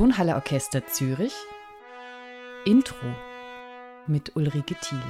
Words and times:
Tonhalle 0.00 0.34
Orchester 0.34 0.86
Zürich 0.86 1.34
Intro 2.64 2.96
mit 4.06 4.34
Ulrike 4.34 4.74
Thiele. 4.80 5.02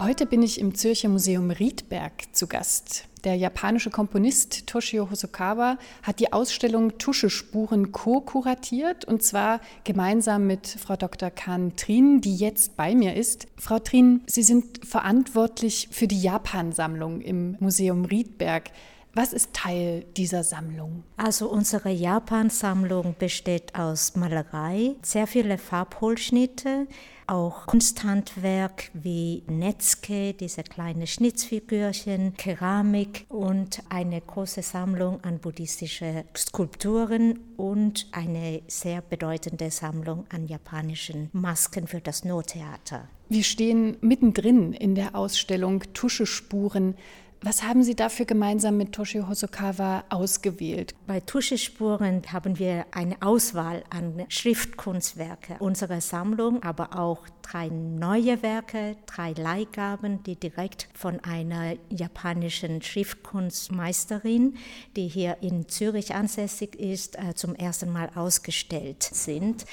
Heute 0.00 0.26
bin 0.26 0.42
ich 0.42 0.58
im 0.58 0.74
Zürcher 0.74 1.08
Museum 1.08 1.52
Riedberg 1.52 2.34
zu 2.34 2.48
Gast. 2.48 3.04
Der 3.22 3.36
japanische 3.36 3.90
Komponist 3.90 4.66
Toshio 4.66 5.08
Hosokawa 5.08 5.78
hat 6.02 6.18
die 6.18 6.32
Ausstellung 6.32 6.98
Tuschespuren 6.98 7.92
co-kuratiert 7.92 9.04
und 9.04 9.22
zwar 9.22 9.60
gemeinsam 9.84 10.48
mit 10.48 10.66
Frau 10.66 10.96
Dr. 10.96 11.30
Kan 11.30 11.76
Trin, 11.76 12.20
die 12.20 12.34
jetzt 12.34 12.76
bei 12.76 12.96
mir 12.96 13.14
ist. 13.14 13.46
Frau 13.56 13.78
Trin, 13.78 14.22
Sie 14.26 14.42
sind 14.42 14.84
verantwortlich 14.84 15.90
für 15.92 16.08
die 16.08 16.20
Japan-Sammlung 16.20 17.20
im 17.20 17.56
Museum 17.60 18.04
Riedberg. 18.04 18.72
Was 19.14 19.34
ist 19.34 19.52
Teil 19.52 20.06
dieser 20.16 20.42
Sammlung? 20.42 21.04
Also 21.18 21.50
unsere 21.50 21.90
Japan-Sammlung 21.90 23.14
besteht 23.18 23.74
aus 23.74 24.16
Malerei, 24.16 24.96
sehr 25.02 25.26
viele 25.26 25.58
Farbholzschnitte, 25.58 26.86
auch 27.26 27.66
Kunsthandwerk 27.66 28.90
wie 28.94 29.42
Netzke, 29.48 30.32
diese 30.32 30.62
kleinen 30.62 31.06
Schnitzfigürchen, 31.06 32.38
Keramik 32.38 33.26
und 33.28 33.82
eine 33.90 34.18
große 34.18 34.62
Sammlung 34.62 35.22
an 35.22 35.40
buddhistische 35.40 36.24
Skulpturen 36.34 37.38
und 37.58 38.08
eine 38.12 38.62
sehr 38.66 39.02
bedeutende 39.02 39.70
Sammlung 39.70 40.24
an 40.30 40.46
japanischen 40.46 41.28
Masken 41.34 41.86
für 41.86 42.00
das 42.00 42.24
No-Theater. 42.24 43.08
Wir 43.28 43.44
stehen 43.44 43.98
mittendrin 44.00 44.72
in 44.72 44.94
der 44.94 45.14
Ausstellung 45.14 45.82
Tuschespuren 45.92 46.94
was 47.42 47.64
haben 47.64 47.82
Sie 47.82 47.96
dafür 47.96 48.24
gemeinsam 48.24 48.76
mit 48.76 48.92
Toshio 48.92 49.28
Hosokawa 49.28 50.04
ausgewählt? 50.10 50.94
Bei 51.06 51.20
Tuschespuren 51.20 52.22
haben 52.32 52.58
wir 52.58 52.86
eine 52.92 53.16
Auswahl 53.20 53.82
an 53.90 54.24
Schriftkunstwerke 54.28 55.56
unserer 55.58 56.00
Sammlung, 56.00 56.62
aber 56.62 56.96
auch 56.96 57.26
drei 57.42 57.68
neue 57.68 58.42
Werke, 58.42 58.96
drei 59.06 59.32
Leihgaben, 59.32 60.22
die 60.22 60.36
direkt 60.36 60.88
von 60.94 61.18
einer 61.20 61.74
japanischen 61.90 62.80
Schriftkunstmeisterin, 62.80 64.54
die 64.96 65.08
hier 65.08 65.38
in 65.40 65.68
Zürich 65.68 66.14
ansässig 66.14 66.76
ist, 66.76 67.18
äh, 67.18 67.34
zum 67.34 67.56
ersten 67.56 67.90
Mal 67.90 68.10
ausgestellt 68.14 69.02
sind. 69.02 69.66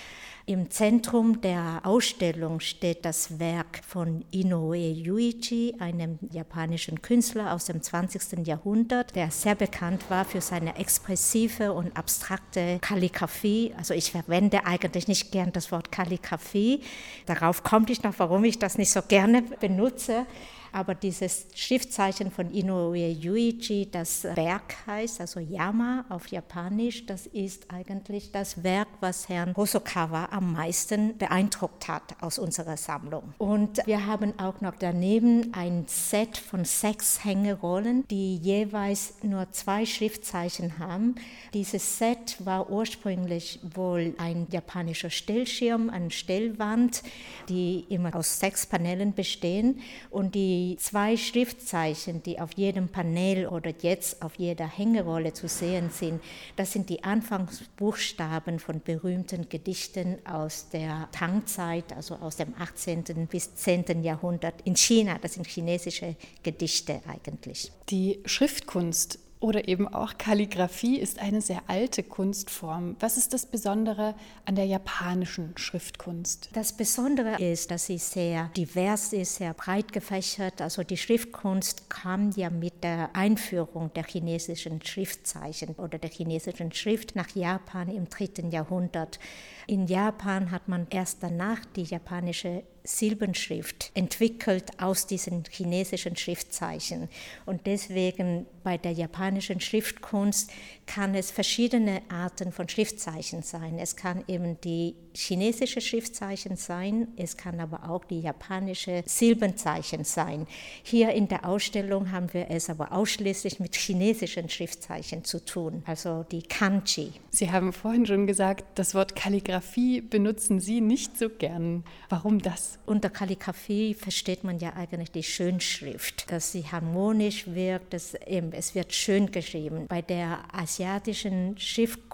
Im 0.50 0.72
Zentrum 0.72 1.42
der 1.42 1.82
Ausstellung 1.84 2.60
steht 2.60 3.06
das 3.06 3.38
Werk 3.40 3.82
von 3.88 4.26
Inoue 4.32 4.78
Yuichi, 4.78 5.76
einem 5.78 6.18
japanischen 6.32 7.04
Künstler 7.04 7.54
aus 7.60 7.66
dem 7.66 7.82
20. 7.82 8.48
Jahrhundert, 8.48 9.18
der 9.18 9.32
sehr 9.32 9.54
bekannt 9.54 10.10
war 10.10 10.24
für 10.24 10.40
seine 10.40 10.78
expressive 10.78 11.74
und 11.74 11.98
abstrakte 11.98 12.80
Kalligraphie. 12.80 13.74
Also 13.78 13.94
ich 13.94 14.12
verwende 14.12 14.66
eigentlich 14.66 15.10
nicht 15.10 15.34
gern 15.34 15.52
das 15.52 15.70
Wort 15.74 15.92
Kalligraphie. 15.92 16.82
Darauf 17.26 17.62
komme 17.64 17.88
ich 17.90 18.02
noch, 18.02 18.14
warum 18.18 18.46
ich 18.46 18.60
das 18.60 18.78
nicht 18.78 18.92
so 18.92 19.02
gerne 19.02 19.42
benutze. 19.42 20.26
Aber 20.72 20.96
dieses 20.96 21.48
Schriftzeichen 21.56 22.32
von 22.32 22.52
Inoue 22.52 23.10
Yuichi, 23.10 23.90
das 23.92 24.24
Werk 24.24 24.76
heißt, 24.86 25.22
also 25.22 25.40
Yama 25.40 26.06
auf 26.10 26.28
Japanisch, 26.28 27.06
das 27.06 27.26
ist 27.28 27.72
eigentlich 27.72 28.32
das 28.32 28.64
Werk, 28.64 28.88
was 29.00 29.30
Herrn 29.30 29.56
Hosokawa 29.56 30.30
am 30.32 30.54
meisten 30.54 31.18
beeindruckt 31.18 31.88
hat 31.88 32.04
aus 32.22 32.40
unserer 32.40 32.78
Sammlung. 32.78 33.34
Und 33.38 33.86
wir 33.86 34.06
haben 34.06 34.38
auch 34.40 34.62
noch 34.62 34.76
daneben 34.78 35.54
ein 35.54 35.86
Set 35.88 36.38
von 36.38 36.66
sechs 36.66 37.24
Hängerollen, 37.24 38.06
die 38.10 38.38
jeweils 38.38 39.16
nur 39.24 39.52
zwei 39.52 39.86
Schriftzeichen 39.86 40.80
haben. 40.80 41.16
Dieses 41.54 41.98
Set 41.98 42.38
war 42.46 42.70
ursprünglich 42.70 43.60
wohl 43.76 44.14
ein 44.18 44.48
japanischer 44.52 45.10
Stellschirm, 45.10 45.90
eine 45.90 46.12
Stellwand, 46.12 47.04
die 47.48 47.86
immer 47.90 48.16
aus 48.16 48.40
sechs 48.40 48.66
Panelen 48.66 49.14
bestehen 49.14 49.82
und 50.10 50.36
die 50.36 50.59
die 50.60 50.76
zwei 50.76 51.16
Schriftzeichen, 51.16 52.22
die 52.22 52.42
auf 52.42 52.52
jedem 52.54 52.90
Panel 52.90 53.48
oder 53.48 53.72
jetzt 53.80 54.22
auf 54.22 54.36
jeder 54.36 54.68
Hängerolle 54.68 55.32
zu 55.32 55.48
sehen 55.48 55.90
sind, 55.90 56.22
das 56.58 56.74
sind 56.74 56.90
die 56.90 57.02
Anfangsbuchstaben 57.02 58.60
von 58.60 58.82
berühmten 58.82 59.48
Gedichten 59.48 60.18
aus 60.26 60.68
der 60.70 61.08
Tang-Zeit, 61.14 61.94
also 61.94 62.16
aus 62.16 62.36
dem 62.36 62.54
18. 62.60 63.28
bis 63.28 63.56
10. 63.56 64.04
Jahrhundert 64.04 64.56
in 64.66 64.76
China. 64.76 65.18
Das 65.22 65.36
sind 65.36 65.48
chinesische 65.48 66.18
Gedichte 66.44 67.02
eigentlich. 67.08 67.72
Die 67.90 68.20
Schriftkunst 68.26 69.18
oder 69.42 69.70
eben 69.70 69.88
auch 69.88 70.18
Kalligraphie 70.18 70.98
ist 70.98 71.20
eine 71.20 71.40
sehr 71.40 71.62
alte 71.68 72.04
Kunstform. 72.04 72.98
Was 73.00 73.16
ist 73.16 73.34
das 73.34 73.46
Besondere 73.46 74.16
an 74.44 74.56
der 74.56 74.66
japanischen 74.66 75.58
Schriftkunst? 75.58 76.50
Das 76.54 76.74
Besondere 76.74 77.42
ist, 77.42 77.72
dass 77.72 77.86
sie 77.86 78.00
sehr 78.00 78.50
divers 78.58 79.14
ist, 79.14 79.36
sehr 79.36 79.54
breit 79.54 79.94
gefächert. 79.94 80.62
Also 80.62 80.84
die 80.84 80.98
Schriftkunst 80.98 81.90
kam 81.90 82.32
ja 82.32 82.50
mit 82.50 82.84
der 82.84 83.16
Einführung 83.16 83.94
der 83.94 84.04
chinesischen 84.04 84.82
Schriftzeichen 84.84 85.76
oder 85.76 85.98
der 85.98 86.10
chinesischen 86.10 86.74
Schrift 86.74 87.16
nach 87.16 87.30
Japan 87.34 87.88
im 87.88 88.10
dritten 88.10 88.52
Jahrhundert. 88.52 89.20
In 89.68 89.88
Japan 89.88 90.52
hat 90.52 90.68
man 90.68 90.88
erst 90.90 91.24
danach 91.24 91.64
die 91.76 91.84
japanische 91.84 92.64
Silbenschrift 92.84 93.92
entwickelt 93.94 94.82
aus 94.82 95.08
diesen 95.08 95.44
chinesischen 95.50 96.16
Schriftzeichen. 96.16 97.10
Und 97.46 97.66
deswegen 97.66 98.46
bei 98.64 98.78
der 98.78 98.92
japanischen 98.92 99.60
Schriftkunst 99.60 100.52
kann 100.86 101.16
es 101.16 101.32
verschiedene 101.32 102.02
Arten 102.10 102.52
von 102.52 102.68
Schriftzeichen 102.70 103.44
sein. 103.44 103.80
Es 103.80 103.96
kann 103.96 104.24
eben 104.28 104.60
die 104.62 104.96
chinesische 105.20 105.82
Schriftzeichen 105.82 106.56
sein, 106.56 107.10
es 107.18 107.38
kann 107.38 107.60
aber 107.60 107.90
auch 107.90 108.06
die 108.06 108.22
japanische 108.22 109.04
Silbenzeichen 109.06 110.04
sein. 110.04 110.48
Hier 110.84 111.12
in 111.12 111.28
der 111.28 111.46
Ausstellung 111.46 112.12
haben 112.12 112.34
wir 112.34 112.50
es 112.50 112.70
aber 112.70 112.92
ausschließlich 112.92 113.60
mit 113.60 113.76
chinesischen 113.76 114.50
Schriftzeichen 114.50 115.24
zu 115.24 115.44
tun, 115.44 115.84
also 115.86 116.26
die 116.32 116.44
Kanji. 116.44 117.14
Sie 117.30 117.52
haben 117.52 117.74
vorhin 117.74 118.06
schon 118.06 118.28
gesagt, 118.28 118.66
das 118.76 118.96
Wort 118.96 119.16
Kalligraphie 119.16 120.02
benutzen 120.02 120.60
Sie 120.60 120.82
nicht 120.82 121.18
so 121.18 121.30
gern. 121.30 121.84
Warum 122.10 122.40
das? 122.40 122.80
Unter 122.86 123.10
Kalligraphie 123.10 123.94
versteht 123.94 124.44
man 124.44 124.60
ja 124.60 124.74
eigentlich 124.74 125.12
die 125.12 125.24
Schönschrift, 125.24 126.32
dass 126.32 126.52
sie 126.52 126.64
harmonisch 126.64 127.46
wirkt, 127.48 127.94
dass 127.94 128.16
eben, 128.26 128.52
es 128.54 128.76
wird 128.76 128.94
schön 128.94 129.32
geschrieben. 129.32 129.86
Bei 129.88 130.02
der 130.02 130.40
asiatischen 130.54 131.58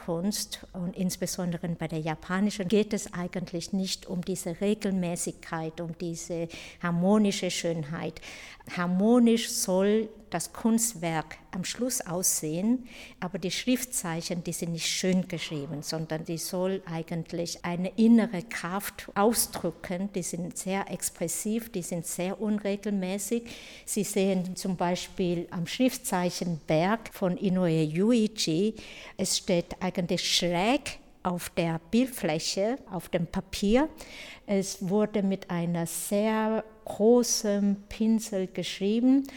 Schriftkunst 0.06 0.60
und 0.74 0.96
insbesondere 0.96 1.68
bei 1.70 1.88
der 1.88 2.00
japanischen 2.00 2.68
geht 2.68 2.94
es 2.94 3.14
eigentlich 3.14 3.74
nicht 3.74 4.06
um 4.06 4.24
diese 4.24 4.62
Regelmäßigkeit, 4.62 5.82
um 5.82 5.98
diese 6.00 6.48
harmonische 6.82 7.50
Schönheit. 7.50 8.22
Harmonisch 8.78 9.50
soll 9.50 10.10
das 10.30 10.52
Kunstwerk 10.52 11.38
am 11.52 11.64
Schluss 11.64 12.02
aussehen, 12.02 12.88
aber 13.22 13.38
die 13.38 13.52
Schriftzeichen, 13.52 14.44
die 14.44 14.52
sind 14.52 14.74
nicht 14.74 14.88
schön 14.88 15.28
geschrieben, 15.28 15.82
sondern 15.82 16.26
die 16.26 16.38
soll 16.38 16.82
eigentlich 16.86 17.64
eine 17.64 17.90
innere 17.96 18.44
Kraft 18.44 19.10
ausdrücken. 19.16 20.10
Die 20.14 20.24
sind 20.24 20.58
sehr 20.58 20.92
expressiv, 20.92 21.72
die 21.72 21.84
sind 21.84 22.06
sehr 22.06 22.42
unregelmäßig. 22.42 23.44
Sie 23.86 24.04
sehen 24.04 24.58
zum 24.58 24.76
Beispiel 24.76 25.48
am 25.52 25.68
Schriftzeichen 25.68 26.60
Berg 26.68 27.14
von 27.14 27.38
Inoue 27.38 27.84
Yuichi, 27.84 28.76
es 29.16 29.38
steht 29.38 29.82
eigentlich 29.98 30.36
schräg 30.36 31.00
auf 31.24 31.50
der 31.50 31.80
Bildfläche, 31.92 32.78
auf 32.92 33.10
dem 33.10 33.28
Papier. 33.28 33.90
Es 34.46 34.90
wurde 34.90 35.24
mit 35.24 35.50
einer 35.50 35.88
sehr 35.88 36.64
großen 36.86 37.78
Pinsel 37.90 38.48
geschrieben 38.48 39.28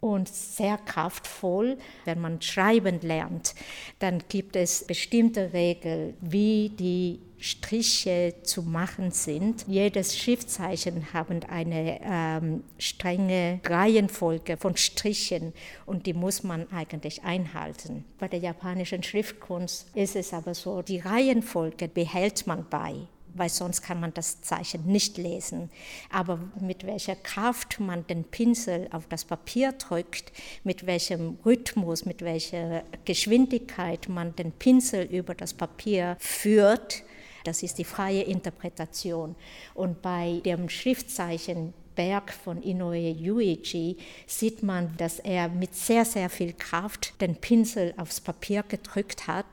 und 0.00 0.28
sehr 0.28 0.78
kraftvoll. 0.78 1.76
Wenn 2.04 2.20
man 2.20 2.40
schreiben 2.40 3.00
lernt, 3.02 3.54
dann 3.98 4.22
gibt 4.28 4.56
es 4.56 4.86
bestimmte 4.86 5.52
Regeln, 5.52 6.14
wie 6.20 6.70
die 6.70 7.20
Striche 7.44 8.36
zu 8.42 8.62
machen 8.62 9.10
sind. 9.10 9.66
Jedes 9.68 10.16
Schriftzeichen 10.16 11.12
hat 11.12 11.28
eine 11.50 12.00
ähm, 12.02 12.64
strenge 12.78 13.60
Reihenfolge 13.66 14.56
von 14.56 14.78
Strichen 14.78 15.52
und 15.84 16.06
die 16.06 16.14
muss 16.14 16.42
man 16.42 16.72
eigentlich 16.72 17.22
einhalten. 17.22 18.06
Bei 18.18 18.28
der 18.28 18.38
japanischen 18.38 19.02
Schriftkunst 19.02 19.94
ist 19.94 20.16
es 20.16 20.32
aber 20.32 20.54
so, 20.54 20.80
die 20.80 21.00
Reihenfolge 21.00 21.88
behält 21.88 22.46
man 22.46 22.66
bei 22.70 22.94
weil 23.36 23.48
sonst 23.48 23.82
kann 23.82 23.98
man 23.98 24.14
das 24.14 24.42
Zeichen 24.42 24.86
nicht 24.86 25.18
lesen. 25.18 25.68
Aber 26.08 26.38
mit 26.60 26.86
welcher 26.86 27.16
Kraft 27.16 27.80
man 27.80 28.06
den 28.06 28.22
Pinsel 28.22 28.86
auf 28.92 29.08
das 29.08 29.24
Papier 29.24 29.72
drückt, 29.72 30.32
mit 30.62 30.86
welchem 30.86 31.38
Rhythmus, 31.44 32.04
mit 32.04 32.22
welcher 32.22 32.84
Geschwindigkeit 33.04 34.08
man 34.08 34.36
den 34.36 34.52
Pinsel 34.52 35.02
über 35.06 35.34
das 35.34 35.52
Papier 35.52 36.16
führt, 36.20 37.02
das 37.44 37.62
ist 37.62 37.78
die 37.78 37.84
freie 37.84 38.22
Interpretation. 38.22 39.36
Und 39.74 40.02
bei 40.02 40.40
dem 40.44 40.68
Schriftzeichen 40.68 41.72
Berg 41.94 42.32
von 42.32 42.62
Inoue 42.62 42.96
Yuichi 42.96 43.96
sieht 44.26 44.62
man, 44.62 44.96
dass 44.96 45.18
er 45.20 45.48
mit 45.48 45.74
sehr, 45.74 46.04
sehr 46.04 46.28
viel 46.28 46.52
Kraft 46.52 47.20
den 47.20 47.36
Pinsel 47.36 47.94
aufs 47.96 48.20
Papier 48.20 48.64
gedrückt 48.66 49.26
hat. 49.26 49.46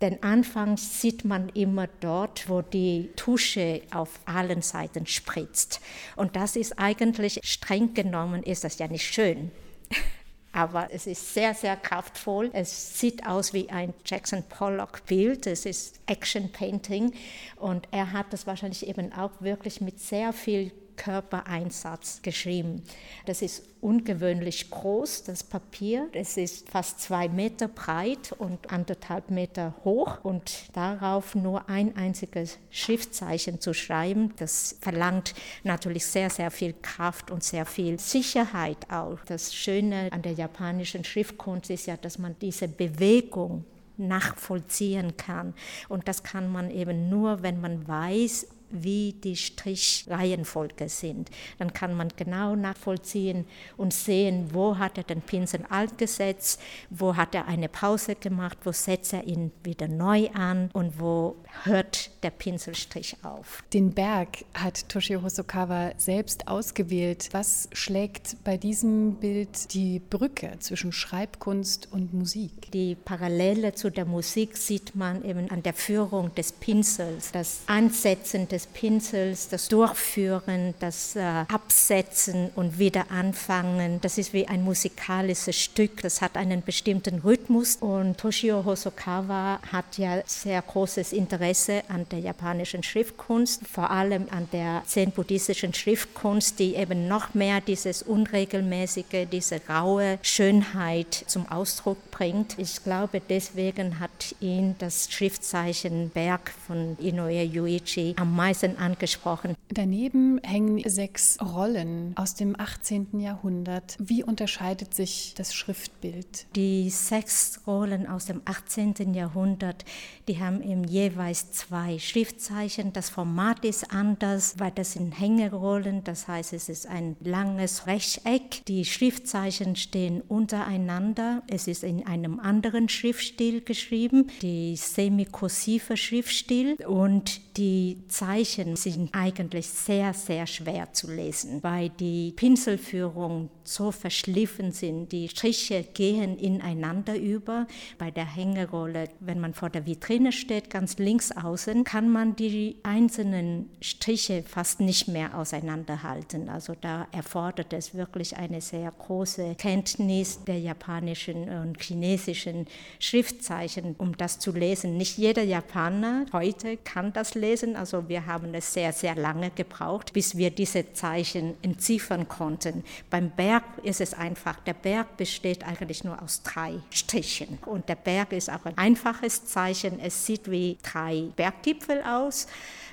Denn 0.00 0.22
anfangs 0.22 1.00
sieht 1.00 1.24
man 1.24 1.48
immer 1.50 1.86
dort, 2.00 2.48
wo 2.48 2.62
die 2.62 3.10
Tusche 3.16 3.82
auf 3.92 4.20
allen 4.24 4.60
Seiten 4.60 5.06
spritzt. 5.06 5.80
Und 6.16 6.36
das 6.36 6.56
ist 6.56 6.78
eigentlich, 6.78 7.40
streng 7.44 7.94
genommen, 7.94 8.42
ist 8.42 8.64
das 8.64 8.78
ja 8.78 8.88
nicht 8.88 9.06
schön. 9.06 9.50
aber 10.54 10.88
es 10.92 11.08
ist 11.08 11.34
sehr, 11.34 11.52
sehr 11.52 11.76
kraftvoll. 11.76 12.48
Es 12.52 13.00
sieht 13.00 13.26
aus 13.26 13.52
wie 13.52 13.68
ein 13.70 13.92
Jackson 14.06 14.44
Pollock-Bild. 14.48 15.48
Es 15.48 15.66
ist 15.66 15.98
Action 16.06 16.50
Painting 16.52 17.12
und 17.56 17.88
er 17.90 18.12
hat 18.12 18.32
das 18.32 18.46
wahrscheinlich 18.46 18.86
eben 18.86 19.12
auch 19.12 19.32
wirklich 19.40 19.80
mit 19.80 19.98
sehr 19.98 20.32
viel 20.32 20.70
Körpereinsatz 20.96 22.22
geschrieben. 22.22 22.82
Das 23.26 23.42
ist 23.42 23.64
ungewöhnlich 23.80 24.70
groß, 24.70 25.24
das 25.24 25.44
Papier. 25.44 26.08
Es 26.12 26.36
ist 26.36 26.70
fast 26.70 27.00
zwei 27.00 27.28
Meter 27.28 27.68
breit 27.68 28.32
und 28.38 28.70
anderthalb 28.70 29.30
Meter 29.30 29.74
hoch 29.84 30.24
und 30.24 30.74
darauf 30.74 31.34
nur 31.34 31.68
ein 31.68 31.96
einziges 31.96 32.58
Schriftzeichen 32.70 33.60
zu 33.60 33.74
schreiben, 33.74 34.32
das 34.36 34.76
verlangt 34.80 35.34
natürlich 35.62 36.06
sehr, 36.06 36.30
sehr 36.30 36.50
viel 36.50 36.74
Kraft 36.80 37.30
und 37.30 37.44
sehr 37.44 37.66
viel 37.66 37.98
Sicherheit 37.98 38.90
auch. 38.90 39.18
Das 39.26 39.54
Schöne 39.54 40.08
an 40.12 40.22
der 40.22 40.32
japanischen 40.32 41.04
Schriftkunst 41.04 41.70
ist 41.70 41.86
ja, 41.86 41.96
dass 41.96 42.18
man 42.18 42.36
diese 42.40 42.68
Bewegung 42.68 43.64
nachvollziehen 43.96 45.16
kann. 45.16 45.54
Und 45.88 46.08
das 46.08 46.22
kann 46.22 46.50
man 46.50 46.70
eben 46.70 47.08
nur, 47.08 47.42
wenn 47.42 47.60
man 47.60 47.86
weiß, 47.86 48.48
wie 48.74 49.12
die 49.12 49.36
Strichreihenfolge 49.36 50.88
sind. 50.88 51.30
Dann 51.58 51.72
kann 51.72 51.94
man 51.94 52.08
genau 52.16 52.54
nachvollziehen 52.56 53.46
und 53.76 53.94
sehen, 53.94 54.50
wo 54.52 54.76
hat 54.78 54.98
er 54.98 55.04
den 55.04 55.22
Pinsel 55.22 55.64
angesetzt, 55.68 56.60
wo 56.90 57.16
hat 57.16 57.34
er 57.34 57.46
eine 57.46 57.68
Pause 57.68 58.14
gemacht, 58.16 58.58
wo 58.64 58.72
setzt 58.72 59.12
er 59.12 59.24
ihn 59.24 59.52
wieder 59.62 59.88
neu 59.88 60.28
an 60.30 60.70
und 60.72 61.00
wo 61.00 61.36
hört 61.62 62.10
der 62.22 62.30
Pinselstrich 62.30 63.16
auf. 63.22 63.62
Den 63.72 63.92
Berg 63.92 64.44
hat 64.54 64.88
Toshio 64.88 65.22
Hosokawa 65.22 65.92
selbst 65.96 66.48
ausgewählt. 66.48 67.28
Was 67.32 67.68
schlägt 67.72 68.36
bei 68.44 68.56
diesem 68.56 69.14
Bild 69.16 69.72
die 69.72 70.00
Brücke 70.00 70.56
zwischen 70.58 70.92
Schreibkunst 70.92 71.88
und 71.92 72.12
Musik? 72.12 72.70
Die 72.72 72.94
Parallele 72.94 73.74
zu 73.74 73.90
der 73.90 74.04
Musik 74.04 74.56
sieht 74.56 74.94
man 74.94 75.24
eben 75.24 75.50
an 75.50 75.62
der 75.62 75.74
Führung 75.74 76.34
des 76.34 76.52
Pinsels, 76.52 77.30
das 77.32 77.60
Ansetzen 77.66 78.48
des 78.48 78.63
Pinsels, 78.66 79.48
das 79.48 79.68
Durchführen, 79.68 80.74
das 80.80 81.16
äh, 81.16 81.20
Absetzen 81.20 82.50
und 82.54 82.78
wieder 82.78 83.10
anfangen. 83.10 84.00
Das 84.00 84.18
ist 84.18 84.32
wie 84.32 84.46
ein 84.46 84.62
musikalisches 84.62 85.56
Stück. 85.56 86.02
Das 86.02 86.20
hat 86.20 86.36
einen 86.36 86.62
bestimmten 86.62 87.18
Rhythmus 87.20 87.76
und 87.76 88.18
Toshio 88.18 88.64
Hosokawa 88.64 89.60
hat 89.70 89.98
ja 89.98 90.22
sehr 90.26 90.62
großes 90.62 91.12
Interesse 91.12 91.82
an 91.88 92.06
der 92.10 92.20
japanischen 92.20 92.82
Schriftkunst, 92.82 93.66
vor 93.66 93.90
allem 93.90 94.26
an 94.30 94.48
der 94.52 94.82
zen-buddhistischen 94.86 95.74
Schriftkunst, 95.74 96.58
die 96.58 96.76
eben 96.76 97.08
noch 97.08 97.34
mehr 97.34 97.60
dieses 97.60 98.02
Unregelmäßige, 98.02 99.26
diese 99.30 99.60
raue 99.68 100.18
Schönheit 100.22 101.24
zum 101.26 101.48
Ausdruck 101.50 102.10
bringt. 102.10 102.58
Ich 102.58 102.82
glaube, 102.82 103.20
deswegen 103.28 104.00
hat 104.00 104.34
ihn 104.40 104.74
das 104.78 105.08
Schriftzeichen 105.10 106.10
Berg 106.10 106.52
von 106.66 106.96
Inoue 106.98 107.42
Yuichi 107.44 108.14
am 108.16 108.34
meisten 108.34 108.53
angesprochen. 108.62 109.54
Daneben 109.68 110.38
hängen 110.42 110.82
sechs 110.88 111.38
Rollen 111.40 112.12
aus 112.16 112.34
dem 112.34 112.58
18. 112.58 113.20
Jahrhundert. 113.20 113.96
Wie 113.98 114.22
unterscheidet 114.22 114.94
sich 114.94 115.34
das 115.36 115.54
Schriftbild? 115.54 116.46
Die 116.54 116.90
sechs 116.90 117.60
Rollen 117.66 118.06
aus 118.06 118.26
dem 118.26 118.42
18. 118.44 119.14
Jahrhundert, 119.14 119.84
die 120.28 120.38
haben 120.38 120.62
eben 120.62 120.84
jeweils 120.84 121.50
zwei 121.52 121.98
Schriftzeichen. 121.98 122.92
Das 122.92 123.10
Format 123.10 123.64
ist 123.64 123.90
anders, 123.92 124.54
weil 124.58 124.70
das 124.70 124.92
sind 124.92 125.18
Hängerollen, 125.18 126.04
das 126.04 126.28
heißt, 126.28 126.52
es 126.52 126.68
ist 126.68 126.86
ein 126.86 127.16
langes 127.20 127.86
Rechteck. 127.86 128.64
Die 128.66 128.84
Schriftzeichen 128.84 129.76
stehen 129.76 130.20
untereinander. 130.20 131.42
Es 131.48 131.66
ist 131.66 131.84
in 131.84 132.06
einem 132.06 132.38
anderen 132.38 132.88
Schriftstil 132.88 133.62
geschrieben, 133.62 134.28
die 134.42 134.76
semikursive 134.76 135.96
Schriftstil 135.96 136.76
und 136.86 137.56
die 137.56 137.98
Zeichen 138.08 138.33
sind 138.42 139.10
eigentlich 139.12 139.68
sehr, 139.68 140.12
sehr 140.12 140.46
schwer 140.46 140.92
zu 140.92 141.10
lesen, 141.10 141.62
weil 141.62 141.90
die 141.90 142.32
Pinselführung 142.34 143.50
so 143.62 143.90
verschliffen 143.90 144.72
sind. 144.72 145.12
Die 145.12 145.28
Striche 145.28 145.84
gehen 145.94 146.36
ineinander 146.38 147.16
über. 147.16 147.66
Bei 147.98 148.10
der 148.10 148.24
Hängerolle, 148.24 149.08
wenn 149.20 149.40
man 149.40 149.54
vor 149.54 149.70
der 149.70 149.86
Vitrine 149.86 150.32
steht, 150.32 150.70
ganz 150.70 150.98
links 150.98 151.32
außen, 151.32 151.84
kann 151.84 152.10
man 152.10 152.36
die 152.36 152.76
einzelnen 152.82 153.70
Striche 153.80 154.42
fast 154.42 154.80
nicht 154.80 155.08
mehr 155.08 155.36
auseinanderhalten. 155.38 156.48
Also 156.48 156.74
da 156.80 157.06
erfordert 157.12 157.72
es 157.72 157.94
wirklich 157.94 158.36
eine 158.36 158.60
sehr 158.60 158.90
große 158.90 159.54
Kenntnis 159.56 160.42
der 160.44 160.58
japanischen 160.58 161.48
und 161.48 161.82
chinesischen 161.82 162.66
Schriftzeichen, 162.98 163.94
um 163.98 164.16
das 164.16 164.38
zu 164.38 164.52
lesen. 164.52 164.96
Nicht 164.96 165.18
jeder 165.18 165.42
Japaner 165.42 166.26
heute 166.32 166.76
kann 166.78 167.12
das 167.12 167.34
lesen. 167.34 167.76
Also 167.76 168.08
wir 168.08 168.23
haben 168.26 168.54
es 168.54 168.72
sehr, 168.72 168.92
sehr 168.92 169.14
lange 169.14 169.50
gebraucht, 169.50 170.12
bis 170.12 170.36
wir 170.36 170.50
diese 170.50 170.92
Zeichen 170.92 171.54
entziffern 171.62 172.28
konnten. 172.28 172.84
Beim 173.10 173.30
Berg 173.30 173.64
ist 173.82 174.00
es 174.00 174.14
einfach. 174.14 174.60
Der 174.60 174.74
Berg 174.74 175.16
besteht 175.16 175.64
eigentlich 175.64 176.04
nur 176.04 176.20
aus 176.22 176.42
drei 176.42 176.74
Strichen. 176.90 177.58
Und 177.66 177.88
der 177.88 177.96
Berg 177.96 178.32
ist 178.32 178.50
auch 178.50 178.64
ein 178.64 178.76
einfaches 178.78 179.46
Zeichen. 179.46 180.00
Es 180.00 180.26
sieht 180.26 180.50
wie 180.50 180.78
drei 180.82 181.28
Berggipfel 181.36 182.02
aus. 182.02 182.46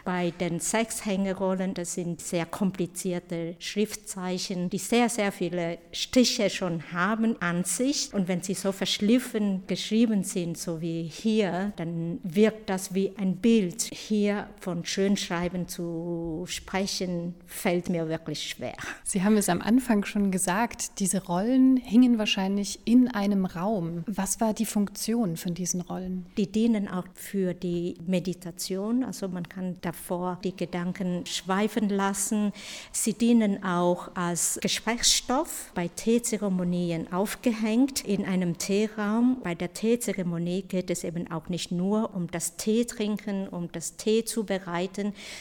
Bei 0.04 0.32
den 0.32 0.60
sechs 0.60 1.06
Hängerollen, 1.06 1.76
das 1.76 1.94
sind 1.94 2.22
sehr 2.22 2.48
komplizierte 2.48 3.56
Schriftzeichen, 3.60 4.70
die 4.70 4.80
sehr, 4.80 5.10
sehr 5.10 5.32
viele 5.32 5.78
Striche 5.92 6.50
schon 6.50 6.92
haben 6.92 7.40
an 7.40 7.64
sich. 7.66 8.12
Und 8.14 8.28
wenn 8.28 8.42
sie 8.42 8.56
so 8.56 8.72
verschliffen 8.72 9.64
geschrieben 9.68 10.24
sind, 10.24 10.58
so 10.58 10.82
wie 10.82 11.04
hier, 11.04 11.74
dann 11.76 12.20
wirkt 12.24 12.70
das 12.70 12.96
wie 12.96 13.14
ein 13.18 13.36
Bild. 13.36 13.84
Hier 13.94 14.50
von 14.60 14.86
Schönschreiben 15.22 15.68
zu 15.68 16.46
sprechen, 16.48 17.36
fällt 17.46 17.90
mir 17.90 18.10
wirklich 18.10 18.50
schwer. 18.50 18.76
Sie 19.04 19.24
haben 19.24 19.38
es 19.38 19.50
am 19.50 19.62
Anfang 19.62 20.04
schon 20.06 20.32
gesagt, 20.32 21.00
diese 21.00 21.24
Rollen 21.26 21.78
hingen 21.78 22.18
wahrscheinlich 22.18 22.80
in 22.86 23.08
einem 23.08 23.46
Raum. 23.46 24.04
Was 24.08 24.42
war 24.42 24.54
die 24.54 24.66
Funktion 24.66 25.38
von 25.38 25.54
diesen 25.54 25.82
Rollen? 25.82 26.26
Die 26.38 26.52
dienen 26.52 26.88
auch 26.88 27.06
für 27.14 27.54
die 27.54 27.96
Meditation, 28.08 29.04
also 29.04 29.28
man 29.28 29.48
kann 29.48 29.78
da 29.82 29.92
davor 29.92 30.40
die 30.42 30.56
Gedanken 30.56 31.26
schweifen 31.26 31.90
lassen. 31.90 32.54
Sie 32.94 33.14
dienen 33.14 33.62
auch 33.64 34.16
als 34.16 34.58
Gesprächsstoff 34.62 35.72
bei 35.76 35.90
Teezeremonien 35.90 37.12
aufgehängt 37.12 38.06
in 38.06 38.26
einem 38.26 38.58
Teeraum. 38.58 39.42
Bei 39.44 39.54
der 39.54 39.74
Teezeremonie 39.74 40.62
geht 40.62 40.90
es 40.90 41.04
eben 41.04 41.30
auch 41.30 41.50
nicht 41.50 41.74
nur 41.74 42.16
um 42.16 42.32
das 42.32 42.56
Tee 42.56 42.86
trinken, 42.86 43.50
um 43.50 43.70
das 43.74 43.98
Tee 43.98 44.24
zu 44.24 44.46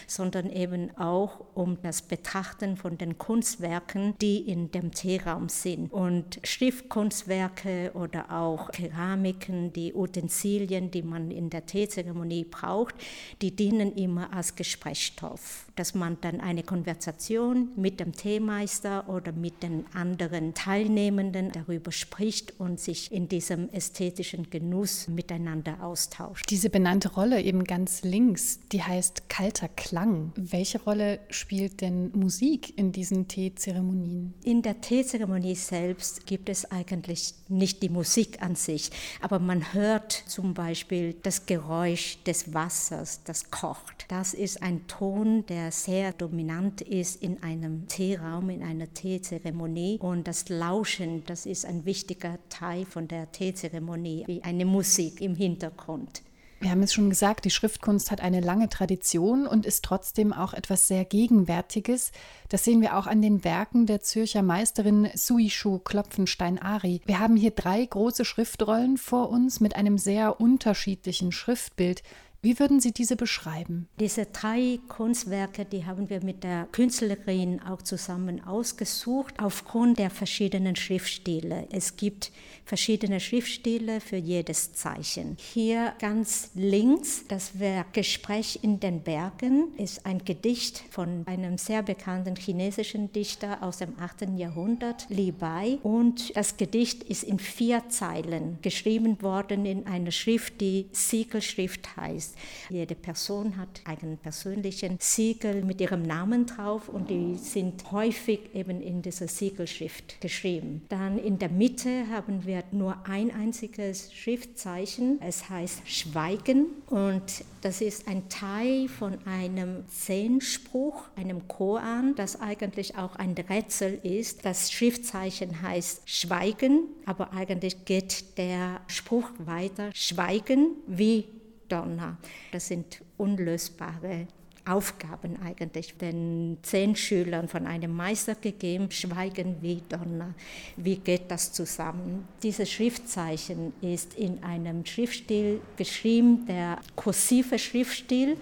sondern 0.06 0.50
eben 0.50 0.96
auch 0.96 1.40
um 1.54 1.78
das 1.82 2.02
Betrachten 2.02 2.76
von 2.76 2.98
den 2.98 3.18
Kunstwerken, 3.18 4.14
die 4.20 4.38
in 4.38 4.70
dem 4.70 4.92
Teeraum 4.92 5.48
sind. 5.48 5.92
Und 5.92 6.40
Schriftkunstwerke 6.44 7.92
oder 7.94 8.30
auch 8.30 8.70
Keramiken, 8.70 9.72
die 9.72 9.94
Utensilien, 9.94 10.90
die 10.90 11.02
man 11.02 11.30
in 11.30 11.50
der 11.50 11.66
Teezeremonie 11.66 12.44
braucht, 12.44 12.94
die 13.42 13.54
dienen 13.54 13.94
immer 13.94 14.32
als 14.32 14.54
Gesprächsstoff, 14.54 15.66
dass 15.80 15.94
man 15.94 16.18
dann 16.20 16.42
eine 16.42 16.62
Konversation 16.62 17.70
mit 17.74 18.00
dem 18.00 18.12
Teemeister 18.12 19.08
oder 19.08 19.32
mit 19.32 19.62
den 19.62 19.86
anderen 19.94 20.52
Teilnehmenden 20.52 21.52
darüber 21.52 21.90
spricht 21.90 22.60
und 22.60 22.78
sich 22.78 23.10
in 23.10 23.30
diesem 23.30 23.70
ästhetischen 23.70 24.50
Genuss 24.50 25.08
miteinander 25.08 25.82
austauscht. 25.82 26.44
Diese 26.50 26.68
benannte 26.68 27.14
Rolle 27.14 27.40
eben 27.40 27.64
ganz 27.64 28.02
links, 28.02 28.60
die 28.72 28.82
heißt 28.82 29.30
kalter 29.30 29.68
Klang. 29.68 30.32
Welche 30.36 30.82
Rolle 30.82 31.20
spielt 31.30 31.80
denn 31.80 32.10
Musik 32.12 32.76
in 32.76 32.92
diesen 32.92 33.26
Teezeremonien? 33.26 34.34
In 34.44 34.60
der 34.60 34.82
Teezeremonie 34.82 35.54
selbst 35.54 36.26
gibt 36.26 36.50
es 36.50 36.70
eigentlich 36.70 37.32
nicht 37.48 37.82
die 37.82 37.88
Musik 37.88 38.42
an 38.42 38.54
sich, 38.54 38.90
aber 39.22 39.38
man 39.38 39.72
hört 39.72 40.12
zum 40.12 40.52
Beispiel 40.52 41.14
das 41.22 41.46
Geräusch 41.46 42.22
des 42.24 42.52
Wassers, 42.52 43.24
das 43.24 43.50
kocht. 43.50 44.04
Das 44.08 44.34
ist 44.34 44.62
ein 44.62 44.86
Ton, 44.86 45.46
der 45.46 45.69
sehr 45.70 46.12
dominant 46.12 46.80
ist 46.80 47.22
in 47.22 47.42
einem 47.42 47.88
Teeraum, 47.88 48.50
in 48.50 48.62
einer 48.62 48.92
Teezeremonie. 48.92 49.98
Und 50.00 50.28
das 50.28 50.48
Lauschen, 50.48 51.24
das 51.26 51.46
ist 51.46 51.64
ein 51.64 51.84
wichtiger 51.84 52.38
Teil 52.48 52.84
von 52.84 53.08
der 53.08 53.32
Teezeremonie, 53.32 54.24
wie 54.26 54.42
eine 54.42 54.64
Musik 54.64 55.20
im 55.20 55.34
Hintergrund. 55.34 56.22
Wir 56.62 56.72
haben 56.72 56.82
es 56.82 56.92
schon 56.92 57.08
gesagt, 57.08 57.46
die 57.46 57.50
Schriftkunst 57.50 58.10
hat 58.10 58.20
eine 58.20 58.40
lange 58.40 58.68
Tradition 58.68 59.46
und 59.46 59.64
ist 59.64 59.82
trotzdem 59.82 60.34
auch 60.34 60.52
etwas 60.52 60.88
sehr 60.88 61.06
Gegenwärtiges. 61.06 62.12
Das 62.50 62.64
sehen 62.64 62.82
wir 62.82 62.98
auch 62.98 63.06
an 63.06 63.22
den 63.22 63.44
Werken 63.44 63.86
der 63.86 64.02
Zürcher 64.02 64.42
Meisterin 64.42 65.08
Suishu 65.14 65.78
Klopfenstein-Ari. 65.78 67.00
Wir 67.06 67.18
haben 67.18 67.36
hier 67.36 67.52
drei 67.52 67.82
große 67.82 68.26
Schriftrollen 68.26 68.98
vor 68.98 69.30
uns 69.30 69.60
mit 69.60 69.74
einem 69.74 69.96
sehr 69.96 70.38
unterschiedlichen 70.38 71.32
Schriftbild. 71.32 72.02
Wie 72.42 72.58
würden 72.58 72.80
Sie 72.80 72.92
diese 72.92 73.16
beschreiben? 73.16 73.86
Diese 74.00 74.24
drei 74.24 74.78
Kunstwerke, 74.88 75.66
die 75.66 75.84
haben 75.84 76.08
wir 76.08 76.24
mit 76.24 76.42
der 76.42 76.68
Künstlerin 76.72 77.60
auch 77.60 77.82
zusammen 77.82 78.42
ausgesucht, 78.42 79.34
aufgrund 79.36 79.98
der 79.98 80.08
verschiedenen 80.08 80.74
Schriftstile. 80.74 81.68
Es 81.70 81.96
gibt 81.96 82.32
verschiedene 82.64 83.20
Schriftstile 83.20 84.00
für 84.00 84.16
jedes 84.16 84.72
Zeichen. 84.72 85.36
Hier 85.38 85.92
ganz 85.98 86.50
links, 86.54 87.26
das 87.28 87.58
Werk 87.58 87.92
Gespräch 87.92 88.60
in 88.62 88.80
den 88.80 89.02
Bergen, 89.02 89.74
ist 89.76 90.06
ein 90.06 90.24
Gedicht 90.24 90.82
von 90.88 91.24
einem 91.26 91.58
sehr 91.58 91.82
bekannten 91.82 92.36
chinesischen 92.36 93.12
Dichter 93.12 93.62
aus 93.62 93.78
dem 93.78 93.98
8. 93.98 94.38
Jahrhundert, 94.38 95.04
Li 95.10 95.30
Bai. 95.30 95.78
Und 95.82 96.34
das 96.34 96.56
Gedicht 96.56 97.02
ist 97.02 97.22
in 97.22 97.38
vier 97.38 97.90
Zeilen 97.90 98.56
geschrieben 98.62 99.20
worden 99.20 99.66
in 99.66 99.86
einer 99.86 100.10
Schrift, 100.10 100.58
die 100.62 100.86
Siegelschrift 100.92 101.98
heißt 101.98 102.29
ist. 102.30 102.70
Jede 102.70 102.94
Person 102.94 103.56
hat 103.56 103.80
einen 103.84 104.18
persönlichen 104.18 104.96
Siegel 105.00 105.64
mit 105.64 105.80
ihrem 105.80 106.02
Namen 106.02 106.46
drauf 106.46 106.88
und 106.88 107.10
die 107.10 107.36
sind 107.36 107.90
häufig 107.92 108.54
eben 108.54 108.80
in 108.80 109.02
dieser 109.02 109.28
Siegelschrift 109.28 110.20
geschrieben. 110.20 110.82
Dann 110.88 111.18
in 111.18 111.38
der 111.38 111.48
Mitte 111.48 112.06
haben 112.10 112.46
wir 112.46 112.62
nur 112.72 112.96
ein 113.06 113.30
einziges 113.30 114.12
Schriftzeichen. 114.12 115.18
Es 115.20 115.48
heißt 115.48 115.82
Schweigen 115.88 116.66
und 116.88 117.44
das 117.62 117.80
ist 117.80 118.08
ein 118.08 118.28
Teil 118.28 118.88
von 118.88 119.18
einem 119.26 119.86
Zehnspruch, 119.88 121.04
einem 121.16 121.46
Koran, 121.46 122.14
das 122.14 122.40
eigentlich 122.40 122.96
auch 122.96 123.16
ein 123.16 123.34
Rätsel 123.34 123.98
ist. 124.02 124.44
Das 124.44 124.72
Schriftzeichen 124.72 125.60
heißt 125.62 126.08
Schweigen, 126.08 126.84
aber 127.04 127.32
eigentlich 127.32 127.84
geht 127.84 128.38
der 128.38 128.80
Spruch 128.86 129.28
weiter. 129.38 129.90
Schweigen 129.92 130.76
wie 130.86 131.26
Donner. 131.70 132.18
Das 132.52 132.68
sind 132.68 133.02
unlösbare 133.16 134.26
Aufgaben 134.66 135.38
eigentlich 135.42 135.96
den 135.96 136.58
zehn 136.62 136.94
Schülern 136.94 137.48
von 137.48 137.66
einem 137.66 137.94
Meister 137.94 138.34
gegeben, 138.34 138.90
Schweigen 138.90 139.56
wie 139.62 139.82
Donner. 139.88 140.34
Wie 140.76 140.96
geht 140.96 141.30
das 141.30 141.52
zusammen? 141.52 142.28
Dieses 142.42 142.70
Schriftzeichen 142.70 143.72
ist 143.80 144.14
in 144.14 144.44
einem 144.44 144.84
Schriftstil 144.84 145.60
geschrieben, 145.76 146.46
der 146.46 146.78
kursive 146.94 147.58
Schriftstil 147.58 148.36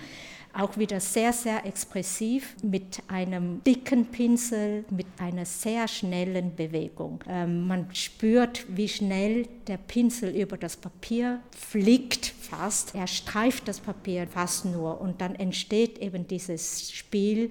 auch 0.55 0.77
wieder 0.77 1.01
sehr, 1.01 1.33
sehr 1.33 1.65
expressiv 1.67 2.57
mit 2.63 3.03
einem 3.09 3.63
dicken 3.65 4.07
Pinsel, 4.07 4.85
mit 4.91 5.07
einer 5.19 5.45
sehr 5.45 5.89
schnellen 5.89 6.55
Bewegung. 6.57 7.23
Ähm, 7.29 7.67
man 7.67 7.95
spürt, 7.95 8.65
wie 8.69 8.89
schnell 8.89 9.47
der 9.67 9.77
Pinsel 9.77 10.35
über 10.35 10.57
das 10.57 10.77
Papier 10.77 11.41
fliegt 11.57 12.27
fast. 12.41 12.95
Er 12.95 13.07
streift 13.07 13.69
das 13.69 13.81
Papier 13.81 14.27
fast 14.27 14.65
nur 14.65 15.01
und 15.01 15.21
dann 15.21 15.35
entsteht 15.35 15.99
eben 15.99 16.27
dieses 16.27 16.93
Spiel, 16.93 17.51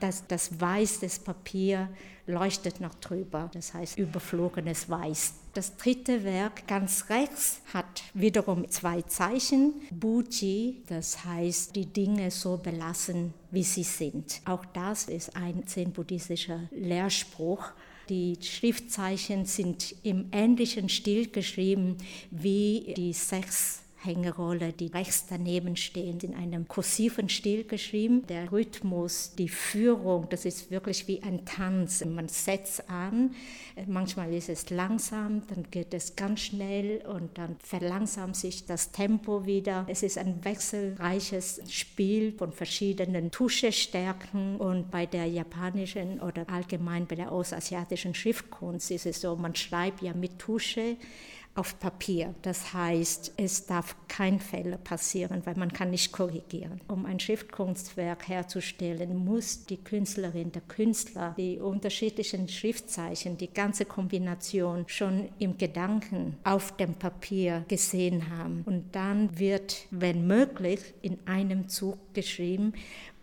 dass 0.00 0.26
das 0.26 0.60
Weiß 0.60 1.00
des 1.00 1.18
Papiers 1.18 1.88
leuchtet 2.26 2.80
noch 2.80 2.94
drüber, 2.94 3.50
das 3.52 3.72
heißt 3.72 3.98
überflogenes 3.98 4.90
Weiß. 4.90 5.34
Das 5.54 5.76
dritte 5.76 6.24
Werk 6.24 6.66
ganz 6.66 7.08
rechts 7.08 7.60
hat 7.72 8.02
wiederum 8.14 8.68
zwei 8.68 9.02
Zeichen. 9.02 9.74
Buji, 9.90 10.82
das 10.88 11.24
heißt 11.24 11.74
die 11.76 11.86
Dinge 11.86 12.30
so 12.30 12.56
belassen, 12.58 13.32
wie 13.50 13.62
sie 13.62 13.84
sind. 13.84 14.40
Auch 14.44 14.64
das 14.66 15.04
ist 15.04 15.36
ein 15.36 15.66
zen-buddhistischer 15.66 16.68
Lehrspruch. 16.72 17.70
Die 18.08 18.36
Schriftzeichen 18.40 19.46
sind 19.46 19.94
im 20.02 20.28
ähnlichen 20.30 20.88
Stil 20.88 21.28
geschrieben 21.30 21.96
wie 22.30 22.94
die 22.96 23.12
sechs 23.12 23.82
Hängerolle, 23.98 24.72
die 24.72 24.86
rechts 24.88 25.26
daneben 25.28 25.76
stehen, 25.76 26.18
in 26.20 26.34
einem 26.34 26.68
kursiven 26.68 27.28
Stil 27.28 27.64
geschrieben. 27.64 28.26
Der 28.28 28.52
Rhythmus, 28.52 29.32
die 29.36 29.48
Führung, 29.48 30.28
das 30.28 30.44
ist 30.44 30.70
wirklich 30.70 31.08
wie 31.08 31.22
ein 31.22 31.44
Tanz. 31.44 32.04
Man 32.04 32.28
setzt 32.28 32.88
an, 32.88 33.34
manchmal 33.86 34.32
ist 34.32 34.48
es 34.48 34.70
langsam, 34.70 35.42
dann 35.48 35.70
geht 35.70 35.94
es 35.94 36.14
ganz 36.14 36.40
schnell 36.40 37.02
und 37.06 37.36
dann 37.38 37.56
verlangsamt 37.60 38.36
sich 38.36 38.66
das 38.66 38.92
Tempo 38.92 39.46
wieder. 39.46 39.86
Es 39.88 40.02
ist 40.02 40.18
ein 40.18 40.44
wechselreiches 40.44 41.62
Spiel 41.68 42.32
von 42.32 42.52
verschiedenen 42.52 43.30
Tuschestärken 43.30 44.56
und 44.56 44.90
bei 44.90 45.06
der 45.06 45.26
japanischen 45.26 46.20
oder 46.20 46.48
allgemein 46.48 47.06
bei 47.06 47.16
der 47.16 47.32
ostasiatischen 47.32 48.14
Schriftkunst 48.14 48.90
ist 48.90 49.06
es 49.06 49.20
so, 49.20 49.36
man 49.36 49.54
schreibt 49.54 50.02
ja 50.02 50.12
mit 50.14 50.38
Tusche 50.38 50.96
auf 51.56 51.78
Papier. 51.78 52.34
Das 52.42 52.72
heißt, 52.72 53.32
es 53.36 53.66
darf 53.66 53.96
kein 54.08 54.40
Fehler 54.40 54.76
passieren, 54.76 55.42
weil 55.44 55.56
man 55.56 55.72
kann 55.72 55.90
nicht 55.90 56.12
korrigieren. 56.12 56.80
Um 56.88 57.06
ein 57.06 57.18
Schriftkunstwerk 57.18 58.28
herzustellen, 58.28 59.16
muss 59.16 59.64
die 59.66 59.78
Künstlerin, 59.78 60.52
der 60.52 60.62
Künstler 60.62 61.34
die 61.36 61.58
unterschiedlichen 61.58 62.48
Schriftzeichen, 62.48 63.36
die 63.38 63.52
ganze 63.52 63.84
Kombination 63.84 64.84
schon 64.86 65.28
im 65.38 65.58
Gedanken 65.58 66.36
auf 66.44 66.76
dem 66.76 66.94
Papier 66.94 67.64
gesehen 67.68 68.30
haben. 68.30 68.62
Und 68.66 68.94
dann 68.94 69.38
wird, 69.38 69.86
wenn 69.90 70.26
möglich, 70.26 70.80
in 71.02 71.18
einem 71.26 71.68
Zug 71.68 71.98
geschrieben 72.14 72.74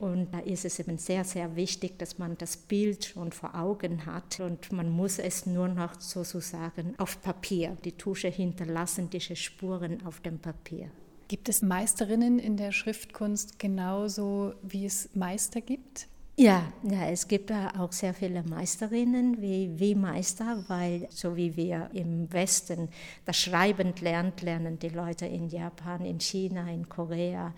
und 0.03 0.33
da 0.33 0.39
ist 0.39 0.65
es 0.65 0.79
eben 0.79 0.97
sehr, 0.97 1.23
sehr 1.23 1.55
wichtig, 1.55 1.97
dass 1.97 2.17
man 2.17 2.37
das 2.37 2.57
Bild 2.57 3.05
schon 3.05 3.31
vor 3.31 3.55
Augen 3.55 4.05
hat 4.05 4.41
und 4.41 4.69
man 4.73 4.89
muss 4.89 5.17
es 5.17 5.45
nur 5.45 5.69
noch 5.69 5.97
sozusagen 6.01 6.93
auf 6.97 7.21
Papier, 7.21 7.77
die 7.85 7.93
Tusche 7.93 8.27
hinterlassen 8.27 9.09
diese 9.09 9.37
Spuren 9.37 10.05
auf 10.05 10.19
dem 10.19 10.39
Papier. 10.39 10.89
Gibt 11.29 11.47
es 11.47 11.61
Meisterinnen 11.61 12.37
in 12.37 12.57
der 12.57 12.73
Schriftkunst 12.73 13.59
genauso, 13.59 14.53
wie 14.61 14.85
es 14.85 15.09
Meister 15.13 15.61
gibt? 15.61 16.09
Ja, 16.35 16.63
ja, 16.81 17.09
es 17.09 17.27
gibt 17.27 17.51
da 17.51 17.73
auch 17.77 17.91
sehr 17.91 18.15
viele 18.15 18.41
Meisterinnen 18.41 19.39
wie, 19.39 19.69
wie 19.77 19.93
Meister, 19.93 20.63
weil 20.67 21.07
so 21.11 21.35
wie 21.35 21.55
wir 21.55 21.91
im 21.93 22.33
Westen 22.33 22.89
das 23.23 23.37
Schreiben 23.37 23.93
lernen, 24.01 24.33
lernen 24.41 24.79
die 24.79 24.89
Leute 24.89 25.27
in 25.27 25.47
Japan, 25.49 26.03
in 26.03 26.19
China, 26.19 26.67
in 26.71 26.89
Korea 26.89 27.53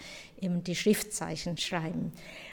eben 0.45 0.63
die 0.63 0.75
Schriftzeichen 0.75 1.57
schreiben. 1.57 2.11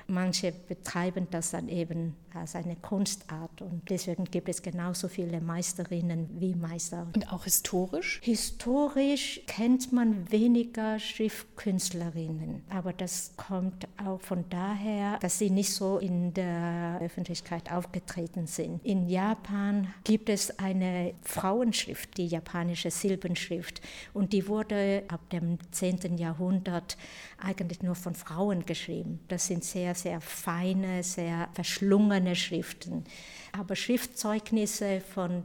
Manche 0.09 0.53
betreiben 0.53 1.29
das 1.31 1.53
dann 1.53 1.69
eben 1.69 2.17
als 2.35 2.57
eine 2.57 2.77
Kunstart 2.77 3.61
und 3.61 3.89
deswegen 3.91 4.25
gibt 4.25 4.49
es 4.49 4.63
genauso 4.63 5.09
viele 5.09 5.41
Meisterinnen 5.41 6.29
wie 6.41 6.55
Meister. 6.55 7.07
Und 7.15 7.33
auch 7.33 7.45
historisch? 7.45 8.21
Historisch 8.23 9.41
kennt 9.47 9.93
man 9.93 10.31
weniger 10.31 10.99
Schriftkünstlerinnen, 10.99 12.63
aber 12.71 12.93
das 12.93 13.33
kommt 13.37 13.87
auch 14.05 14.21
von 14.21 14.45
daher, 14.49 15.19
dass 15.19 15.39
sie 15.39 15.51
nicht 15.51 15.73
so 15.73 15.99
in 15.99 16.35
der 16.35 16.99
Öffentlichkeit 17.01 17.71
aufgetreten 17.71 18.47
sind. 18.47 18.85
In 18.85 19.09
Japan 19.09 19.93
gibt 20.05 20.29
es 20.29 20.59
eine 20.59 21.15
Frauenschrift, 21.23 22.17
die 22.17 22.27
japanische 22.27 22.91
Silbenschrift, 22.91 23.81
und 24.15 24.33
die 24.33 24.49
wurde 24.49 25.05
ab 25.09 25.21
dem 25.31 25.59
10. 25.71 26.17
Jahrhundert 26.17 26.97
eigentlich 27.39 27.82
nur 27.83 27.95
von 27.95 28.15
Frauen 28.15 28.65
geschrieben. 28.65 29.21
Das 29.29 29.47
sind 29.47 29.65
sehr, 29.65 29.95
sehr 29.95 30.21
feine, 30.21 31.03
sehr 31.03 31.49
verschlungene 31.53 32.35
Schriften. 32.37 33.05
Aber 33.53 33.77
Schriftzeugnisse 33.77 35.01
von 35.01 35.45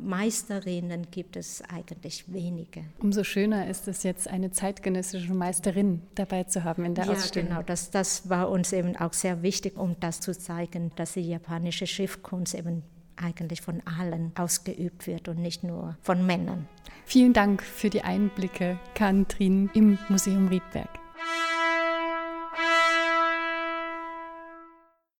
Meisterinnen 0.00 1.10
gibt 1.10 1.36
es 1.36 1.62
eigentlich 1.62 2.32
wenige. 2.32 2.84
Umso 3.00 3.24
schöner 3.24 3.68
ist 3.68 3.88
es 3.88 4.04
jetzt, 4.04 4.28
eine 4.28 4.52
zeitgenössische 4.52 5.34
Meisterin 5.34 6.02
dabei 6.14 6.44
zu 6.44 6.62
haben 6.62 6.84
in 6.84 6.94
der 6.94 7.06
ja, 7.06 7.12
Ausstellung. 7.12 7.48
Genau, 7.48 7.62
das, 7.62 7.90
das 7.90 8.28
war 8.28 8.48
uns 8.48 8.72
eben 8.72 8.96
auch 8.96 9.12
sehr 9.12 9.42
wichtig, 9.42 9.76
um 9.76 9.96
das 9.98 10.20
zu 10.20 10.38
zeigen, 10.38 10.92
dass 10.96 11.14
die 11.14 11.22
japanische 11.22 11.86
Schriftkunst 11.86 12.54
eben 12.54 12.82
eigentlich 13.16 13.62
von 13.62 13.82
allen 13.84 14.32
ausgeübt 14.36 15.06
wird 15.06 15.28
und 15.28 15.38
nicht 15.40 15.64
nur 15.64 15.96
von 16.02 16.24
Männern. 16.24 16.68
Vielen 17.04 17.32
Dank 17.32 17.62
für 17.62 17.90
die 17.90 18.02
Einblicke, 18.02 18.78
Kantrin, 18.94 19.70
im 19.74 19.98
Museum 20.08 20.48
Riedberg. 20.48 20.88